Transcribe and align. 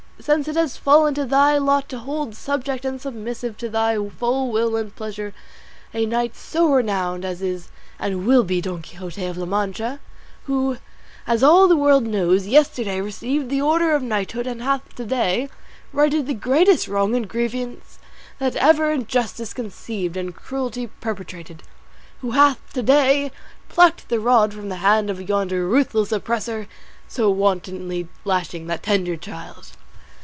since 0.21 0.47
it 0.47 0.55
has 0.55 0.77
fallen 0.77 1.15
to 1.15 1.25
thy 1.25 1.57
lot 1.57 1.89
to 1.89 1.97
hold 1.97 2.35
subject 2.35 2.85
and 2.85 3.01
submissive 3.01 3.57
to 3.57 3.67
thy 3.67 3.95
full 3.97 4.51
will 4.51 4.75
and 4.75 4.95
pleasure 4.95 5.33
a 5.95 6.05
knight 6.05 6.35
so 6.35 6.71
renowned 6.71 7.25
as 7.25 7.41
is 7.41 7.69
and 7.97 8.27
will 8.27 8.43
be 8.43 8.61
Don 8.61 8.83
Quixote 8.83 9.25
of 9.25 9.35
La 9.35 9.47
Mancha, 9.47 9.99
who, 10.43 10.77
as 11.25 11.41
all 11.41 11.67
the 11.67 11.75
world 11.75 12.03
knows, 12.05 12.45
yesterday 12.45 13.01
received 13.01 13.49
the 13.49 13.63
order 13.63 13.95
of 13.95 14.03
knighthood, 14.03 14.45
and 14.45 14.61
hath 14.61 14.93
to 14.93 15.05
day 15.07 15.49
righted 15.91 16.27
the 16.27 16.35
greatest 16.35 16.87
wrong 16.87 17.15
and 17.15 17.27
grievance 17.27 17.97
that 18.37 18.55
ever 18.57 18.91
injustice 18.91 19.55
conceived 19.55 20.15
and 20.15 20.35
cruelty 20.35 20.85
perpetrated: 20.85 21.63
who 22.21 22.29
hath 22.31 22.59
to 22.73 22.83
day 22.83 23.31
plucked 23.69 24.07
the 24.09 24.19
rod 24.19 24.53
from 24.53 24.69
the 24.69 24.75
hand 24.85 25.09
of 25.09 25.27
yonder 25.27 25.67
ruthless 25.67 26.11
oppressor 26.11 26.67
so 27.07 27.27
wantonly 27.27 28.07
lashing 28.23 28.67
that 28.67 28.83
tender 28.83 29.17
child." 29.17 29.69